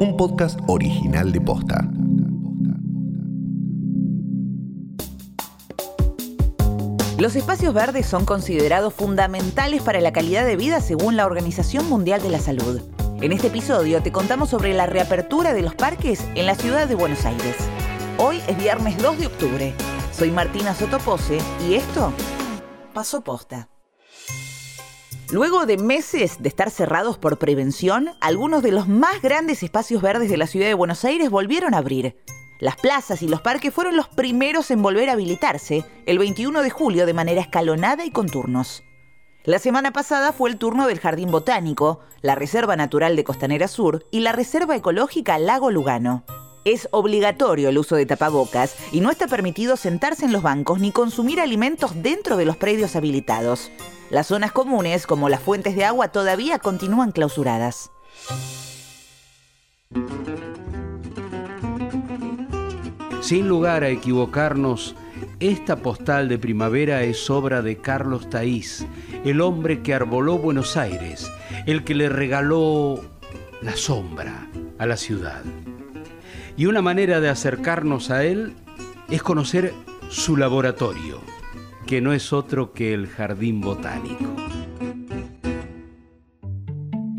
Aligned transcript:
un 0.00 0.16
podcast 0.16 0.58
original 0.66 1.30
de 1.30 1.42
Posta. 1.42 1.86
Los 7.18 7.36
espacios 7.36 7.74
verdes 7.74 8.06
son 8.06 8.24
considerados 8.24 8.94
fundamentales 8.94 9.82
para 9.82 10.00
la 10.00 10.10
calidad 10.10 10.46
de 10.46 10.56
vida 10.56 10.80
según 10.80 11.16
la 11.18 11.26
Organización 11.26 11.86
Mundial 11.90 12.22
de 12.22 12.30
la 12.30 12.38
Salud. 12.38 12.80
En 13.20 13.32
este 13.32 13.48
episodio 13.48 14.02
te 14.02 14.10
contamos 14.10 14.48
sobre 14.48 14.72
la 14.72 14.86
reapertura 14.86 15.52
de 15.52 15.60
los 15.60 15.74
parques 15.74 16.26
en 16.34 16.46
la 16.46 16.54
ciudad 16.54 16.88
de 16.88 16.94
Buenos 16.94 17.26
Aires. 17.26 17.56
Hoy 18.16 18.40
es 18.48 18.56
viernes 18.56 18.96
2 19.02 19.18
de 19.18 19.26
octubre. 19.26 19.74
Soy 20.12 20.30
Martina 20.30 20.74
Sotopose 20.74 21.38
y 21.68 21.74
esto 21.74 22.10
pasó 22.94 23.20
posta. 23.20 23.69
Luego 25.32 25.64
de 25.64 25.76
meses 25.76 26.42
de 26.42 26.48
estar 26.48 26.70
cerrados 26.70 27.16
por 27.16 27.38
prevención, 27.38 28.10
algunos 28.20 28.64
de 28.64 28.72
los 28.72 28.88
más 28.88 29.22
grandes 29.22 29.62
espacios 29.62 30.02
verdes 30.02 30.28
de 30.28 30.36
la 30.36 30.48
ciudad 30.48 30.66
de 30.66 30.74
Buenos 30.74 31.04
Aires 31.04 31.30
volvieron 31.30 31.72
a 31.72 31.78
abrir. 31.78 32.16
Las 32.58 32.74
plazas 32.74 33.22
y 33.22 33.28
los 33.28 33.40
parques 33.40 33.72
fueron 33.72 33.96
los 33.96 34.08
primeros 34.08 34.72
en 34.72 34.82
volver 34.82 35.08
a 35.08 35.12
habilitarse 35.12 35.84
el 36.06 36.18
21 36.18 36.62
de 36.62 36.70
julio 36.70 37.06
de 37.06 37.14
manera 37.14 37.40
escalonada 37.40 38.04
y 38.04 38.10
con 38.10 38.28
turnos. 38.28 38.82
La 39.44 39.60
semana 39.60 39.92
pasada 39.92 40.32
fue 40.32 40.50
el 40.50 40.58
turno 40.58 40.88
del 40.88 40.98
Jardín 40.98 41.30
Botánico, 41.30 42.00
la 42.22 42.34
Reserva 42.34 42.74
Natural 42.74 43.14
de 43.14 43.22
Costanera 43.22 43.68
Sur 43.68 44.06
y 44.10 44.20
la 44.20 44.32
Reserva 44.32 44.74
Ecológica 44.74 45.38
Lago 45.38 45.70
Lugano. 45.70 46.24
Es 46.64 46.88
obligatorio 46.90 47.70
el 47.70 47.78
uso 47.78 47.96
de 47.96 48.04
tapabocas 48.04 48.76
y 48.92 49.00
no 49.00 49.10
está 49.10 49.26
permitido 49.26 49.76
sentarse 49.76 50.26
en 50.26 50.32
los 50.32 50.42
bancos 50.42 50.78
ni 50.78 50.92
consumir 50.92 51.40
alimentos 51.40 52.02
dentro 52.02 52.36
de 52.36 52.44
los 52.44 52.56
predios 52.56 52.96
habilitados. 52.96 53.70
Las 54.10 54.26
zonas 54.26 54.52
comunes, 54.52 55.06
como 55.06 55.30
las 55.30 55.40
fuentes 55.40 55.74
de 55.74 55.86
agua, 55.86 56.08
todavía 56.08 56.58
continúan 56.58 57.12
clausuradas. 57.12 57.90
Sin 63.22 63.48
lugar 63.48 63.84
a 63.84 63.88
equivocarnos, 63.88 64.96
esta 65.38 65.76
postal 65.76 66.28
de 66.28 66.38
primavera 66.38 67.02
es 67.04 67.30
obra 67.30 67.62
de 67.62 67.78
Carlos 67.78 68.28
Taís, 68.28 68.86
el 69.24 69.40
hombre 69.40 69.80
que 69.82 69.94
arboló 69.94 70.36
Buenos 70.36 70.76
Aires, 70.76 71.30
el 71.66 71.84
que 71.84 71.94
le 71.94 72.10
regaló 72.10 73.02
la 73.62 73.76
sombra 73.76 74.48
a 74.78 74.86
la 74.86 74.96
ciudad. 74.96 75.42
Y 76.60 76.66
una 76.66 76.82
manera 76.82 77.20
de 77.20 77.30
acercarnos 77.30 78.10
a 78.10 78.22
él 78.22 78.54
es 79.08 79.22
conocer 79.22 79.72
su 80.10 80.36
laboratorio 80.36 81.22
que 81.86 82.02
no 82.02 82.12
es 82.12 82.34
otro 82.34 82.74
que 82.74 82.92
el 82.92 83.06
Jardín 83.06 83.62
Botánico. 83.62 84.26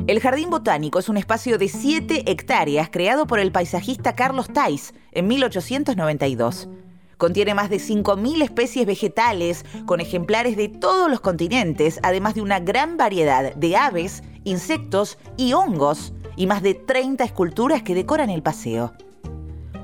El 0.06 0.20
Jardín 0.20 0.52
Botánico 0.52 1.00
es 1.00 1.10
un 1.10 1.18
espacio 1.18 1.58
de 1.58 1.70
7 1.70 2.30
hectáreas 2.30 2.92
creado 2.92 3.26
por 3.26 3.40
el 3.40 3.52
paisajista 3.52 4.16
Carlos 4.16 4.48
Tais 4.54 4.94
en 5.12 5.26
1892. 5.28 6.70
Contiene 7.18 7.56
más 7.56 7.72
de 7.72 7.78
5.000 7.78 8.44
especies 8.44 8.86
vegetales, 8.86 9.66
con 9.88 10.02
ejemplares 10.02 10.56
de 10.56 10.70
todos 10.70 11.10
los 11.10 11.20
continentes, 11.20 12.00
además 12.04 12.36
de 12.36 12.44
una 12.44 12.60
gran 12.60 12.96
variedad 12.96 13.56
de 13.56 13.76
aves, 13.76 14.22
insectos 14.44 15.18
y 15.36 15.54
hongos, 15.54 16.14
y 16.36 16.46
más 16.46 16.62
de 16.62 16.76
30 16.76 17.24
esculturas 17.24 17.82
que 17.82 17.96
decoran 17.96 18.30
el 18.30 18.44
paseo. 18.44 18.94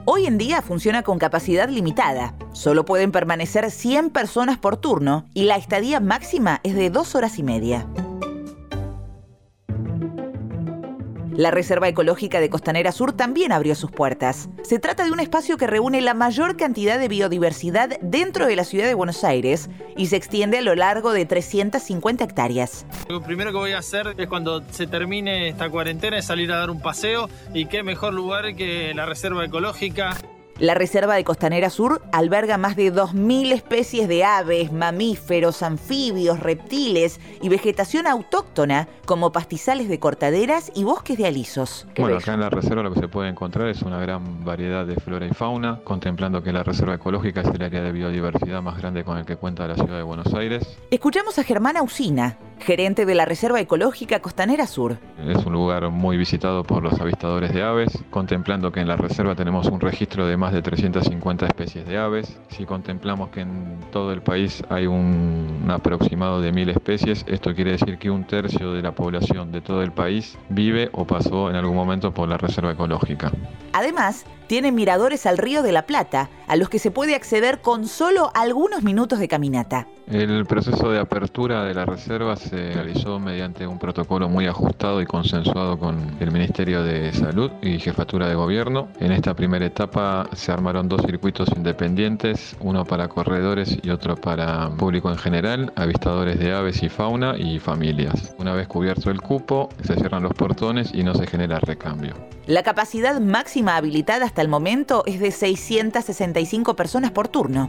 Hoy 0.09 0.25
en 0.25 0.37
día 0.37 0.61
funciona 0.61 1.03
con 1.03 1.19
capacidad 1.19 1.67
limitada. 1.67 2.33
Solo 2.53 2.85
pueden 2.85 3.11
permanecer 3.11 3.69
100 3.69 4.09
personas 4.11 4.57
por 4.57 4.77
turno 4.77 5.25
y 5.33 5.43
la 5.43 5.57
estadía 5.57 5.99
máxima 5.99 6.61
es 6.63 6.75
de 6.75 6.89
dos 6.89 7.13
horas 7.13 7.37
y 7.39 7.43
media. 7.43 7.85
La 11.37 11.51
Reserva 11.51 11.87
Ecológica 11.87 12.39
de 12.39 12.49
Costanera 12.49 12.91
Sur 12.91 13.13
también 13.13 13.51
abrió 13.51 13.75
sus 13.75 13.91
puertas. 13.91 14.49
Se 14.63 14.79
trata 14.79 15.05
de 15.05 15.11
un 15.11 15.19
espacio 15.19 15.55
que 15.55 15.67
reúne 15.67 16.01
la 16.01 16.15
mayor 16.15 16.57
cantidad 16.57 16.97
de 16.97 17.07
biodiversidad 17.07 17.99
dentro 18.01 18.47
de 18.47 18.55
la 18.55 18.63
ciudad 18.63 18.87
de 18.87 18.95
Buenos 18.95 19.23
Aires 19.23 19.69
y 19.95 20.07
se 20.07 20.15
extiende 20.15 20.57
a 20.57 20.61
lo 20.63 20.73
largo 20.73 21.11
de 21.11 21.27
350 21.27 22.23
hectáreas. 22.23 22.87
Lo 23.07 23.21
primero 23.21 23.51
que 23.51 23.57
voy 23.57 23.73
a 23.73 23.77
hacer 23.77 24.15
es 24.17 24.27
cuando 24.27 24.63
se 24.71 24.87
termine 24.87 25.49
esta 25.49 25.69
cuarentena 25.69 26.17
es 26.17 26.25
salir 26.25 26.51
a 26.51 26.57
dar 26.57 26.71
un 26.71 26.81
paseo 26.81 27.29
y 27.53 27.67
qué 27.67 27.83
mejor 27.83 28.15
lugar 28.15 28.55
que 28.55 28.95
la 28.95 29.05
Reserva 29.05 29.45
Ecológica. 29.45 30.17
La 30.59 30.73
Reserva 30.73 31.13
de 31.13 31.23
Costanera 31.23 31.69
Sur 31.69 32.01
alberga 32.11 32.57
más 32.57 32.75
de 32.75 32.91
2.000 32.91 33.51
especies 33.51 34.07
de 34.07 34.23
aves, 34.23 34.71
mamíferos, 34.71 35.61
anfibios, 35.61 36.39
reptiles 36.39 37.19
y 37.43 37.49
vegetación 37.49 38.07
autóctona 38.07 38.87
como 39.05 39.31
pastizales 39.31 39.87
de 39.87 39.99
cortaderas 39.99 40.71
y 40.73 40.83
bosques 40.83 41.19
de 41.19 41.27
alisos. 41.27 41.85
Bueno, 41.95 42.17
acá 42.17 42.33
en 42.33 42.39
la 42.39 42.49
reserva 42.49 42.81
lo 42.81 42.91
que 42.91 43.01
se 43.01 43.07
puede 43.07 43.29
encontrar 43.29 43.67
es 43.67 43.83
una 43.83 43.99
gran 43.99 44.43
variedad 44.43 44.83
de 44.83 44.95
flora 44.95 45.27
y 45.27 45.29
fauna, 45.29 45.79
contemplando 45.83 46.41
que 46.41 46.51
la 46.51 46.63
Reserva 46.63 46.95
Ecológica 46.95 47.41
es 47.41 47.49
el 47.49 47.61
área 47.61 47.83
de 47.83 47.91
biodiversidad 47.91 48.63
más 48.63 48.79
grande 48.79 49.03
con 49.03 49.19
el 49.19 49.27
que 49.27 49.35
cuenta 49.35 49.67
la 49.67 49.75
ciudad 49.75 49.97
de 49.97 50.03
Buenos 50.03 50.33
Aires. 50.33 50.79
Escuchamos 50.89 51.37
a 51.37 51.43
Germán 51.43 51.77
Usina, 51.83 52.35
gerente 52.59 53.05
de 53.05 53.15
la 53.15 53.25
Reserva 53.25 53.59
Ecológica 53.59 54.19
Costanera 54.19 54.67
Sur. 54.67 54.97
Es 55.25 55.45
un 55.45 55.53
lugar 55.53 55.89
muy 55.89 56.17
visitado 56.17 56.63
por 56.63 56.83
los 56.83 56.99
avistadores 56.99 57.53
de 57.53 57.63
aves, 57.63 57.97
contemplando 58.09 58.71
que 58.71 58.79
en 58.79 58.87
la 58.87 58.95
reserva 58.95 59.35
tenemos 59.35 59.67
un 59.67 59.79
registro 59.79 60.27
de 60.27 60.37
más 60.37 60.53
de 60.53 60.61
350 60.61 61.45
especies 61.45 61.87
de 61.87 61.97
aves. 61.97 62.39
Si 62.49 62.65
contemplamos 62.65 63.29
que 63.29 63.41
en 63.41 63.79
todo 63.91 64.11
el 64.11 64.21
país 64.21 64.63
hay 64.69 64.87
un, 64.87 65.65
aproximado 65.69 66.41
de 66.41 66.51
mil 66.51 66.69
especies, 66.69 67.25
esto 67.27 67.53
quiere 67.53 67.71
decir 67.71 67.97
que 67.97 68.09
un 68.09 68.25
tercio 68.25 68.73
de 68.73 68.81
la 68.81 68.93
población 68.93 69.51
de 69.51 69.61
todo 69.61 69.81
el 69.81 69.91
país 69.91 70.37
vive 70.49 70.89
o 70.93 71.05
pasó 71.05 71.49
en 71.49 71.55
algún 71.55 71.75
momento 71.75 72.13
por 72.13 72.27
la 72.29 72.37
reserva 72.37 72.71
ecológica. 72.71 73.31
Además, 73.73 74.25
tiene 74.47 74.71
miradores 74.71 75.25
al 75.25 75.37
río 75.37 75.61
de 75.61 75.71
la 75.71 75.85
Plata, 75.85 76.29
a 76.47 76.55
los 76.55 76.69
que 76.69 76.79
se 76.79 76.91
puede 76.91 77.15
acceder 77.15 77.59
con 77.61 77.87
solo 77.87 78.31
algunos 78.33 78.83
minutos 78.83 79.19
de 79.19 79.27
caminata. 79.27 79.87
El 80.09 80.45
proceso 80.45 80.89
de 80.89 80.99
apertura 80.99 81.65
de 81.65 81.73
la 81.73 81.85
reserva 81.85 82.37
se 82.37 82.71
realizó 82.71 83.19
mediante 83.19 83.67
un 83.67 83.77
protocolo 83.77 84.29
muy 84.29 84.47
ajustado 84.47 85.01
y 85.01 85.05
consensuado 85.05 85.77
con 85.77 86.15
el 86.21 86.31
Ministerio 86.31 86.81
de 86.81 87.11
Salud 87.11 87.51
y 87.61 87.77
Jefatura 87.77 88.29
de 88.29 88.35
Gobierno. 88.35 88.87
En 89.01 89.11
esta 89.11 89.33
primera 89.33 89.65
etapa 89.65 90.29
se 90.31 90.53
armaron 90.53 90.87
dos 90.87 91.01
circuitos 91.01 91.49
independientes, 91.57 92.55
uno 92.61 92.85
para 92.85 93.09
corredores 93.09 93.77
y 93.83 93.89
otro 93.89 94.15
para 94.15 94.69
público 94.69 95.11
en 95.11 95.17
general, 95.17 95.73
avistadores 95.75 96.39
de 96.39 96.53
aves 96.53 96.81
y 96.83 96.87
fauna 96.87 97.35
y 97.37 97.59
familias. 97.59 98.33
Una 98.37 98.53
vez 98.53 98.69
cubierto 98.69 99.11
el 99.11 99.19
cupo, 99.19 99.67
se 99.83 99.95
cierran 99.95 100.23
los 100.23 100.33
portones 100.33 100.93
y 100.93 101.03
no 101.03 101.15
se 101.15 101.27
genera 101.27 101.59
recambio. 101.59 102.13
La 102.45 102.63
capacidad 102.63 103.19
máxima 103.19 103.75
habilitada 103.75 104.25
hasta 104.25 104.36
el 104.41 104.47
momento 104.47 105.03
es 105.05 105.19
de 105.19 105.31
665 105.31 106.75
personas 106.75 107.11
por 107.11 107.27
turno. 107.27 107.67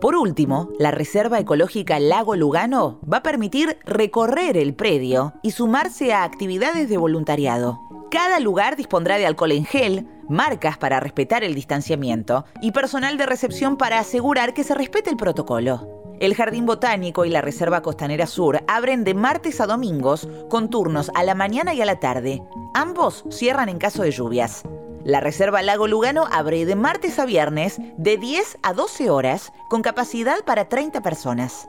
Por 0.00 0.14
último, 0.14 0.70
la 0.78 0.92
Reserva 0.92 1.40
Ecológica 1.40 1.98
Lago 1.98 2.36
Lugano 2.36 3.00
va 3.10 3.18
a 3.18 3.22
permitir 3.22 3.78
recorrer 3.84 4.56
el 4.56 4.74
predio 4.74 5.34
y 5.42 5.50
sumarse 5.50 6.12
a 6.12 6.22
actividades 6.22 6.88
de 6.88 6.96
voluntariado. 6.96 7.80
Cada 8.10 8.38
lugar 8.38 8.76
dispondrá 8.76 9.18
de 9.18 9.26
alcohol 9.26 9.52
en 9.52 9.64
gel, 9.64 10.06
marcas 10.28 10.78
para 10.78 11.00
respetar 11.00 11.42
el 11.42 11.54
distanciamiento 11.54 12.44
y 12.62 12.70
personal 12.70 13.18
de 13.18 13.26
recepción 13.26 13.76
para 13.76 13.98
asegurar 13.98 14.54
que 14.54 14.64
se 14.64 14.74
respete 14.74 15.10
el 15.10 15.16
protocolo. 15.16 15.97
El 16.20 16.34
Jardín 16.34 16.66
Botánico 16.66 17.24
y 17.24 17.30
la 17.30 17.42
Reserva 17.42 17.80
Costanera 17.80 18.26
Sur 18.26 18.64
abren 18.66 19.04
de 19.04 19.14
martes 19.14 19.60
a 19.60 19.66
domingos 19.66 20.28
con 20.48 20.68
turnos 20.68 21.12
a 21.14 21.22
la 21.22 21.36
mañana 21.36 21.74
y 21.74 21.80
a 21.80 21.86
la 21.86 22.00
tarde. 22.00 22.42
Ambos 22.74 23.24
cierran 23.30 23.68
en 23.68 23.78
caso 23.78 24.02
de 24.02 24.10
lluvias. 24.10 24.64
La 25.04 25.20
Reserva 25.20 25.62
Lago 25.62 25.86
Lugano 25.86 26.24
abre 26.32 26.66
de 26.66 26.74
martes 26.74 27.20
a 27.20 27.24
viernes 27.24 27.76
de 27.98 28.16
10 28.16 28.58
a 28.62 28.72
12 28.72 29.10
horas 29.10 29.52
con 29.70 29.82
capacidad 29.82 30.44
para 30.44 30.68
30 30.68 31.02
personas. 31.02 31.68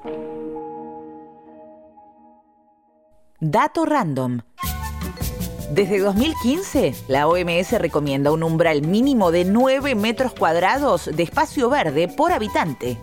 Dato 3.39 3.85
random. 3.85 4.41
Desde 5.71 5.99
2015, 5.99 6.95
la 7.07 7.27
OMS 7.27 7.73
recomienda 7.73 8.31
un 8.31 8.41
umbral 8.41 8.81
mínimo 8.81 9.31
de 9.31 9.45
9 9.45 9.93
metros 9.93 10.33
cuadrados 10.33 11.05
de 11.05 11.21
espacio 11.21 11.69
verde 11.69 12.07
por 12.07 12.31
habitante. 12.31 12.97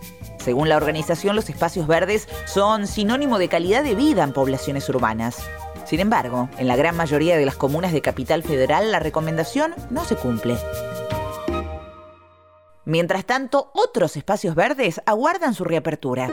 Según 0.47 0.69
la 0.69 0.77
organización, 0.77 1.35
los 1.35 1.49
espacios 1.49 1.87
verdes 1.87 2.29
son 2.45 2.87
sinónimo 2.87 3.37
de 3.37 3.49
calidad 3.49 3.83
de 3.83 3.95
vida 3.95 4.23
en 4.23 4.31
poblaciones 4.31 4.87
urbanas. 4.87 5.45
Sin 5.83 5.99
embargo, 5.99 6.47
en 6.57 6.69
la 6.69 6.77
gran 6.77 6.95
mayoría 6.95 7.35
de 7.35 7.45
las 7.45 7.57
comunas 7.57 7.91
de 7.91 8.01
Capital 8.01 8.43
Federal 8.43 8.89
la 8.89 8.99
recomendación 8.99 9.75
no 9.89 10.05
se 10.05 10.15
cumple. 10.15 10.55
Mientras 12.85 13.25
tanto, 13.25 13.71
otros 13.73 14.15
espacios 14.15 14.55
verdes 14.55 15.01
aguardan 15.05 15.53
su 15.53 15.65
reapertura. 15.65 16.31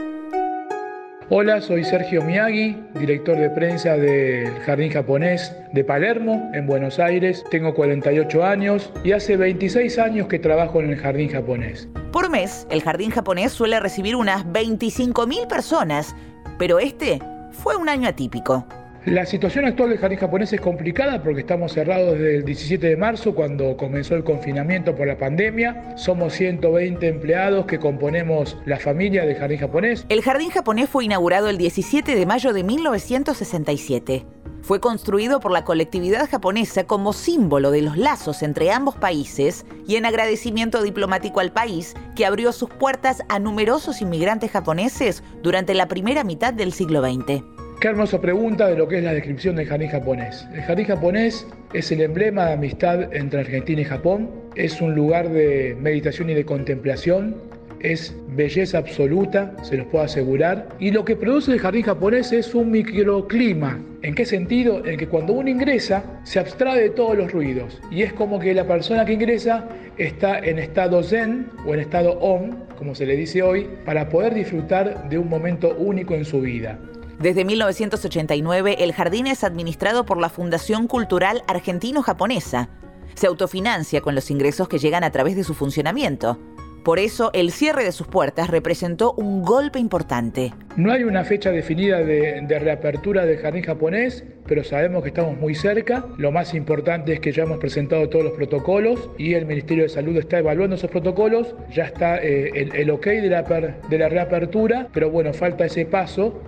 Hola, 1.30 1.62
soy 1.62 1.84
Sergio 1.84 2.22
Miyagi, 2.22 2.76
director 3.00 3.38
de 3.38 3.48
prensa 3.48 3.96
del 3.96 4.52
Jardín 4.60 4.92
Japonés 4.92 5.56
de 5.72 5.82
Palermo, 5.82 6.50
en 6.52 6.66
Buenos 6.66 6.98
Aires. 6.98 7.42
Tengo 7.50 7.72
48 7.72 8.44
años 8.44 8.92
y 9.04 9.12
hace 9.12 9.38
26 9.38 9.98
años 9.98 10.28
que 10.28 10.38
trabajo 10.38 10.80
en 10.80 10.90
el 10.90 10.98
Jardín 10.98 11.30
Japonés. 11.30 11.88
Por 12.12 12.28
mes, 12.28 12.66
el 12.68 12.82
Jardín 12.82 13.10
Japonés 13.10 13.52
suele 13.52 13.80
recibir 13.80 14.16
unas 14.16 14.44
25.000 14.44 15.48
personas, 15.48 16.14
pero 16.58 16.78
este 16.78 17.22
fue 17.52 17.74
un 17.76 17.88
año 17.88 18.06
atípico. 18.06 18.66
La 19.06 19.26
situación 19.26 19.66
actual 19.66 19.90
del 19.90 19.98
jardín 19.98 20.18
japonés 20.18 20.50
es 20.54 20.62
complicada 20.62 21.22
porque 21.22 21.40
estamos 21.40 21.72
cerrados 21.72 22.14
desde 22.14 22.36
el 22.36 22.44
17 22.46 22.86
de 22.86 22.96
marzo 22.96 23.34
cuando 23.34 23.76
comenzó 23.76 24.14
el 24.14 24.24
confinamiento 24.24 24.96
por 24.96 25.06
la 25.06 25.18
pandemia. 25.18 25.94
Somos 25.98 26.32
120 26.32 27.06
empleados 27.06 27.66
que 27.66 27.78
componemos 27.78 28.56
la 28.64 28.78
familia 28.78 29.26
del 29.26 29.36
jardín 29.36 29.58
japonés. 29.58 30.06
El 30.08 30.22
jardín 30.22 30.48
japonés 30.48 30.88
fue 30.88 31.04
inaugurado 31.04 31.50
el 31.50 31.58
17 31.58 32.14
de 32.14 32.24
mayo 32.24 32.54
de 32.54 32.64
1967. 32.64 34.24
Fue 34.62 34.80
construido 34.80 35.38
por 35.38 35.52
la 35.52 35.64
colectividad 35.64 36.26
japonesa 36.26 36.84
como 36.84 37.12
símbolo 37.12 37.70
de 37.70 37.82
los 37.82 37.98
lazos 37.98 38.42
entre 38.42 38.72
ambos 38.72 38.94
países 38.94 39.66
y 39.86 39.96
en 39.96 40.06
agradecimiento 40.06 40.82
diplomático 40.82 41.40
al 41.40 41.52
país 41.52 41.94
que 42.16 42.24
abrió 42.24 42.52
sus 42.52 42.70
puertas 42.70 43.22
a 43.28 43.38
numerosos 43.38 44.00
inmigrantes 44.00 44.50
japoneses 44.50 45.22
durante 45.42 45.74
la 45.74 45.88
primera 45.88 46.24
mitad 46.24 46.54
del 46.54 46.72
siglo 46.72 47.02
XX. 47.02 47.53
Qué 47.80 47.88
hermosa 47.88 48.20
pregunta 48.20 48.68
de 48.68 48.76
lo 48.76 48.88
que 48.88 48.98
es 48.98 49.04
la 49.04 49.12
descripción 49.12 49.56
del 49.56 49.66
jardín 49.66 49.88
japonés. 49.88 50.46
El 50.54 50.62
jardín 50.62 50.86
japonés 50.86 51.46
es 51.74 51.92
el 51.92 52.00
emblema 52.00 52.46
de 52.46 52.52
amistad 52.54 53.14
entre 53.14 53.40
Argentina 53.40 53.82
y 53.82 53.84
Japón, 53.84 54.30
es 54.54 54.80
un 54.80 54.94
lugar 54.94 55.28
de 55.28 55.76
meditación 55.78 56.30
y 56.30 56.34
de 56.34 56.46
contemplación, 56.46 57.36
es 57.80 58.16
belleza 58.28 58.78
absoluta, 58.78 59.54
se 59.62 59.76
los 59.76 59.86
puedo 59.88 60.04
asegurar. 60.04 60.66
Y 60.78 60.92
lo 60.92 61.04
que 61.04 61.16
produce 61.16 61.52
el 61.52 61.60
jardín 61.60 61.82
japonés 61.82 62.32
es 62.32 62.54
un 62.54 62.70
microclima. 62.70 63.78
¿En 64.00 64.14
qué 64.14 64.24
sentido? 64.24 64.84
En 64.86 64.96
que 64.96 65.06
cuando 65.06 65.34
uno 65.34 65.50
ingresa 65.50 66.02
se 66.24 66.38
abstrae 66.38 66.80
de 66.80 66.90
todos 66.90 67.16
los 67.16 67.32
ruidos 67.32 67.80
y 67.90 68.02
es 68.02 68.12
como 68.14 68.38
que 68.38 68.54
la 68.54 68.66
persona 68.66 69.04
que 69.04 69.12
ingresa 69.12 69.68
está 69.98 70.38
en 70.38 70.58
estado 70.58 71.02
zen 71.02 71.48
o 71.66 71.74
en 71.74 71.80
estado 71.80 72.12
om, 72.20 72.50
como 72.78 72.94
se 72.94 73.04
le 73.04 73.16
dice 73.16 73.42
hoy, 73.42 73.68
para 73.84 74.08
poder 74.08 74.32
disfrutar 74.32 75.08
de 75.10 75.18
un 75.18 75.28
momento 75.28 75.74
único 75.76 76.14
en 76.14 76.24
su 76.24 76.40
vida. 76.40 76.78
Desde 77.18 77.44
1989, 77.44 78.76
el 78.80 78.92
jardín 78.92 79.26
es 79.26 79.44
administrado 79.44 80.04
por 80.04 80.20
la 80.20 80.28
Fundación 80.28 80.88
Cultural 80.88 81.42
Argentino-Japonesa. 81.46 82.68
Se 83.14 83.28
autofinancia 83.28 84.00
con 84.00 84.14
los 84.14 84.30
ingresos 84.30 84.68
que 84.68 84.78
llegan 84.78 85.04
a 85.04 85.10
través 85.10 85.36
de 85.36 85.44
su 85.44 85.54
funcionamiento. 85.54 86.38
Por 86.84 86.98
eso, 86.98 87.30
el 87.32 87.50
cierre 87.50 87.82
de 87.82 87.92
sus 87.92 88.08
puertas 88.08 88.50
representó 88.50 89.14
un 89.14 89.42
golpe 89.42 89.78
importante. 89.78 90.52
No 90.76 90.92
hay 90.92 91.04
una 91.04 91.24
fecha 91.24 91.50
definida 91.50 92.00
de, 92.00 92.58
reapertura 92.58 93.24
del 93.24 93.38
jardín 93.38 93.62
japonés, 93.62 94.22
pero 94.46 94.62
sabemos 94.64 95.02
que 95.02 95.08
estamos 95.08 95.38
muy 95.38 95.54
cerca. 95.54 96.04
Lo 96.18 96.30
más 96.30 96.52
importante 96.52 97.14
es 97.14 97.20
que 97.20 97.32
ya 97.32 97.44
hemos 97.44 97.56
presentado 97.56 98.10
todos 98.10 98.26
los 98.26 98.34
protocolos 98.34 99.08
y 99.16 99.32
el 99.32 99.46
Ministerio 99.46 99.84
de 99.84 99.88
Salud 99.88 100.14
está 100.18 100.40
evaluando 100.40 100.76
esos 100.76 100.90
protocolos. 100.90 101.54
Ya 101.72 101.84
está 101.84 102.18
eh, 102.18 102.68
el, 102.74 102.90
ok 102.90 103.06
de 103.06 103.30
la, 103.30 103.42
de 103.88 103.98
la 103.98 104.08
reapertura, 104.10 104.88
pero 104.92 105.10
bueno, 105.10 105.32
falta 105.32 105.64
ese 105.64 105.86
paso, 105.86 106.42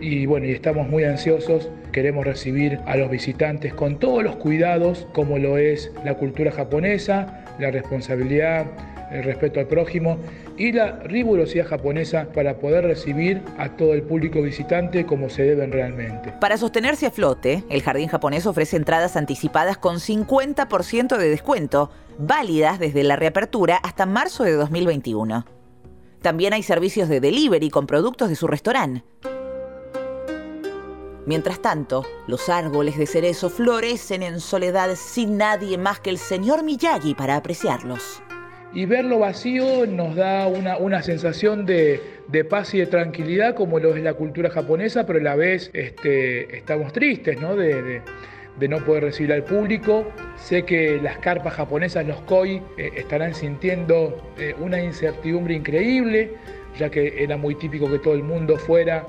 Y 0.00 0.26
bueno, 0.26 0.46
y 0.46 0.52
estamos 0.52 0.88
muy 0.88 1.04
ansiosos. 1.04 1.68
Queremos 1.92 2.24
recibir 2.24 2.78
a 2.86 2.96
los 2.96 3.10
visitantes 3.10 3.74
con 3.74 3.98
todos 3.98 4.22
los 4.22 4.36
cuidados, 4.36 5.06
como 5.12 5.38
lo 5.38 5.58
es 5.58 5.90
la 6.04 6.14
cultura 6.14 6.52
japonesa, 6.52 7.44
la 7.58 7.70
responsabilidad 7.70 8.66
el 9.10 9.24
respeto 9.24 9.60
al 9.60 9.66
prójimo 9.66 10.18
y 10.56 10.72
la 10.72 11.00
rigurosidad 11.00 11.66
japonesa 11.66 12.28
para 12.32 12.58
poder 12.58 12.84
recibir 12.84 13.42
a 13.58 13.70
todo 13.70 13.94
el 13.94 14.02
público 14.02 14.40
visitante 14.42 15.04
como 15.04 15.28
se 15.28 15.42
deben 15.42 15.72
realmente. 15.72 16.32
Para 16.40 16.56
sostenerse 16.56 17.06
a 17.06 17.10
flote, 17.10 17.64
el 17.68 17.82
jardín 17.82 18.08
japonés 18.08 18.46
ofrece 18.46 18.76
entradas 18.76 19.16
anticipadas 19.16 19.78
con 19.78 19.96
50% 19.96 21.16
de 21.16 21.28
descuento, 21.28 21.90
válidas 22.18 22.78
desde 22.78 23.02
la 23.02 23.16
reapertura 23.16 23.76
hasta 23.76 24.06
marzo 24.06 24.44
de 24.44 24.52
2021. 24.52 25.44
También 26.22 26.52
hay 26.52 26.62
servicios 26.62 27.08
de 27.08 27.20
delivery 27.20 27.70
con 27.70 27.86
productos 27.86 28.28
de 28.28 28.36
su 28.36 28.46
restaurante. 28.46 29.02
Mientras 31.26 31.60
tanto, 31.60 32.04
los 32.26 32.48
árboles 32.48 32.96
de 32.96 33.06
cerezo 33.06 33.50
florecen 33.50 34.22
en 34.22 34.40
soledad 34.40 34.94
sin 34.96 35.36
nadie 35.36 35.78
más 35.78 36.00
que 36.00 36.10
el 36.10 36.18
señor 36.18 36.62
Miyagi 36.62 37.14
para 37.14 37.36
apreciarlos 37.36 38.22
y 38.72 38.86
verlo 38.86 39.18
vacío 39.18 39.86
nos 39.86 40.14
da 40.14 40.46
una, 40.46 41.02
sensación 41.02 41.66
de, 41.66 42.00
paz 42.48 42.74
y 42.74 42.78
de 42.78 42.86
tranquilidad 42.86 43.54
como 43.54 43.78
lo 43.78 43.94
es 43.96 44.02
la 44.02 44.14
cultura 44.14 44.50
japonesa, 44.50 45.06
pero 45.06 45.18
a 45.18 45.22
la 45.22 45.36
vez 45.36 45.70
este, 45.74 46.56
estamos 46.56 46.92
tristes 46.92 47.40
¿no? 47.40 47.56
De, 47.56 48.02
no 48.68 48.84
poder 48.84 49.04
recibir 49.04 49.32
al 49.32 49.42
público. 49.42 50.04
Sé 50.36 50.64
que 50.64 51.00
las 51.02 51.16
carpas 51.18 51.54
japonesas, 51.54 52.06
los 52.06 52.20
koi, 52.22 52.62
eh, 52.76 52.90
estarán 52.94 53.34
sintiendo 53.34 54.20
eh, 54.38 54.54
una 54.60 54.82
incertidumbre 54.82 55.54
increíble, 55.54 56.34
ya 56.78 56.90
que 56.90 57.24
era 57.24 57.38
muy 57.38 57.54
típico 57.54 57.90
que 57.90 57.98
todo 57.98 58.12
el 58.12 58.22
mundo 58.22 58.58
fuera 58.58 59.06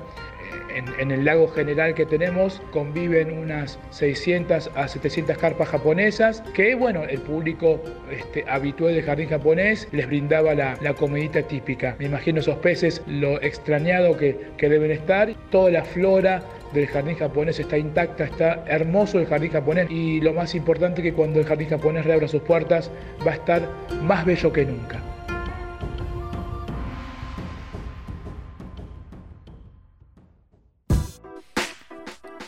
en, 0.74 1.10
el 1.10 1.24
lago 1.24 1.48
general 1.48 1.94
que 1.94 2.06
tenemos 2.06 2.60
conviven 2.70 3.32
unas 3.32 3.78
600 3.90 4.70
a 4.74 4.88
700 4.88 5.36
carpas 5.38 5.68
japonesas 5.68 6.42
que, 6.54 6.74
bueno, 6.74 7.04
el 7.04 7.20
público 7.20 7.82
este, 8.10 8.44
habitual 8.48 8.94
del 8.94 9.04
jardín 9.04 9.28
japonés 9.28 9.88
les 9.92 10.06
brindaba 10.06 10.54
la, 10.54 10.78
la, 10.80 10.94
comidita 10.94 11.42
típica. 11.42 11.96
Me 11.98 12.06
imagino 12.06 12.40
esos 12.40 12.56
peces, 12.58 13.02
lo 13.06 13.40
extrañado 13.42 14.16
que, 14.16 14.38
que 14.56 14.68
deben 14.68 14.90
estar. 14.90 15.34
Toda 15.50 15.70
la 15.70 15.84
flora 15.84 16.42
del 16.72 16.86
jardín 16.86 17.16
japonés 17.16 17.58
está 17.58 17.76
intacta, 17.76 18.24
está 18.24 18.64
hermoso 18.66 19.18
el 19.18 19.26
jardín 19.26 19.52
japonés 19.52 19.90
y 19.90 20.20
lo 20.20 20.32
más 20.32 20.54
importante 20.54 21.02
que 21.02 21.12
cuando 21.12 21.40
el 21.40 21.46
jardín 21.46 21.68
japonés 21.68 22.04
reabra 22.04 22.28
sus 22.28 22.42
puertas 22.42 22.90
va 23.26 23.32
a 23.32 23.34
estar 23.34 23.68
más 24.02 24.24
bello 24.24 24.52
que 24.52 24.64
nunca. 24.64 25.00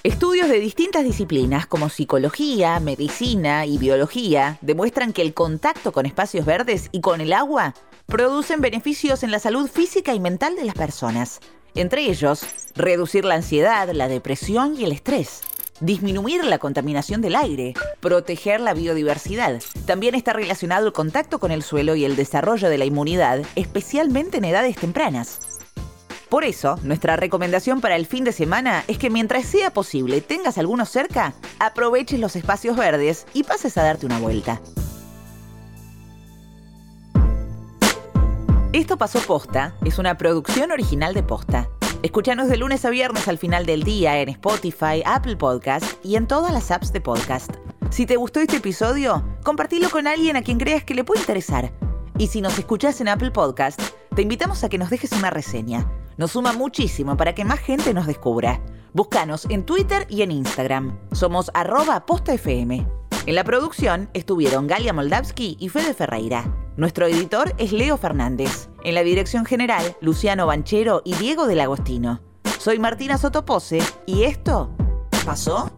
Estudios 0.05 0.51
de 0.51 0.61
distintas 0.61 1.03
disciplinas 1.03 1.67
como 1.67 1.89
psicología, 1.89 2.79
medicina 2.79 3.65
y 3.65 3.79
biología 3.79 4.59
demuestran 4.61 5.15
que 5.15 5.23
el 5.23 5.33
contacto 5.33 5.93
con 5.93 6.05
espacios 6.05 6.45
verdes 6.45 6.91
y 6.93 7.01
con 7.01 7.23
el 7.23 7.33
agua 7.33 7.73
producen 8.05 8.61
beneficios 8.61 9.23
en 9.23 9.31
la 9.31 9.39
salud 9.39 9.67
física 9.67 10.13
y 10.13 10.21
mental 10.21 10.57
de 10.57 10.67
las 10.67 10.75
personas. 10.75 11.41
Entre 11.75 12.03
ellos, 12.03 12.45
reducir 12.75 13.25
la 13.25 13.37
ansiedad, 13.37 13.89
la 13.93 14.09
depresión 14.09 14.79
y 14.79 14.85
el 14.85 14.93
estrés 14.93 15.41
disminuir 15.81 16.45
la 16.45 16.59
contaminación 16.59 17.21
del 17.21 17.35
aire, 17.35 17.75
proteger 18.01 18.61
la 18.61 18.75
biodiversidad. 18.75 19.61
También 19.87 20.15
está 20.15 20.33
relacionado 20.33 20.87
el 20.87 20.93
contacto 20.93 21.39
con 21.39 21.51
el 21.51 21.63
suelo 21.63 21.95
y 21.95 22.05
el 22.05 22.17
desarrollo 22.17 22.69
de 22.69 22.79
la 22.79 22.85
inmunidad, 22.85 23.43
especialmente 23.57 24.39
en 24.39 24.45
edades 24.45 24.77
tempranas. 24.77 25.54
Por 26.35 26.43
eso, 26.43 26.81
nuestra 26.83 27.15
recomendación 27.15 27.81
para 27.81 27.95
el 27.95 28.07
fin 28.07 28.25
de 28.25 28.33
semana 28.33 28.83
es 28.89 28.99
que 28.99 29.09
mientras 29.09 29.47
sea 29.47 29.71
posible 29.73 30.21
tengas 30.21 30.59
algunos 30.59 30.89
cerca, 30.89 31.33
aproveches 31.61 32.19
los 32.19 32.35
espacios 32.35 32.77
verdes 32.77 33.29
y 33.35 33.45
pases 33.45 33.79
a 33.79 33.85
darte 33.85 34.05
una 34.05 34.19
vuelta. 34.19 34.61
Esto 38.73 38.99
pasó 38.99 39.21
posta, 39.21 39.77
es 39.85 40.01
una 40.01 40.19
producción 40.19 40.73
original 40.73 41.15
de 41.15 41.23
posta. 41.23 41.69
Escúchanos 42.03 42.49
de 42.49 42.57
lunes 42.57 42.85
a 42.85 42.91
viernes 42.91 43.29
al 43.29 43.39
final 43.39 43.65
del 43.65 43.85
día 43.85 44.21
en 44.21 44.29
Spotify, 44.31 45.05
Apple 45.07 45.37
Podcast 45.37 46.05
y 46.05 46.17
en 46.17 46.27
todas 46.27 46.53
las 46.53 46.73
apps 46.73 46.93
de 46.93 47.01
podcast. 47.01 47.53
Si 47.91 48.07
te 48.07 48.17
gustó 48.17 48.41
este 48.41 48.57
episodio, 48.57 49.25
compartilo 49.45 49.89
con 49.89 50.09
alguien 50.09 50.35
a 50.35 50.43
quien 50.43 50.59
creas 50.59 50.83
que 50.83 50.97
le 50.97 51.05
puede 51.05 51.21
interesar. 51.21 51.73
Y 52.19 52.27
si 52.27 52.41
nos 52.41 52.59
escuchas 52.59 53.01
en 53.01 53.07
Apple 53.07 53.31
Podcast, 53.31 53.81
te 54.17 54.23
invitamos 54.23 54.65
a 54.65 54.69
que 54.69 54.79
nos 54.79 54.91
dejes 54.91 55.13
una 55.13 55.31
reseña. 55.31 55.89
Nos 56.17 56.33
suma 56.33 56.53
muchísimo 56.53 57.17
para 57.17 57.35
que 57.35 57.45
más 57.45 57.61
gente 57.61 57.93
nos 57.93 58.07
descubra. 58.07 58.61
Búscanos 58.93 59.47
en 59.51 59.67
Twitter 59.67 60.07
y 60.09 60.23
en 60.23 60.31
Instagram. 60.31 60.99
Somos 61.13 61.51
arroba 61.55 62.07
postafm. 62.07 62.87
En 63.27 63.35
la 63.35 63.45
producción 63.45 64.11
estuvieron 64.13 64.67
Galia 64.67 64.93
Moldavsky 64.93 65.57
y 65.59 65.69
Fede 65.69 65.95
Ferreira. 65.95 66.45
Nuestro 66.77 67.07
editor 67.07 67.55
es 67.59 67.73
Leo 67.73 67.97
Fernández. 67.97 68.69
En 68.85 68.95
la 68.95 69.03
dirección 69.03 69.45
general, 69.45 69.97
Luciano 70.01 70.47
Banchero 70.47 71.03
y 71.05 71.15
Diego 71.15 71.47
del 71.47 71.61
Agostino. 71.61 72.21
Soy 72.59 72.79
Martina 72.79 73.19
Sotopose 73.19 73.81
y 74.07 74.25
esto 74.25 74.71
pasó 75.25 75.71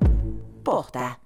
posta. 0.63 1.21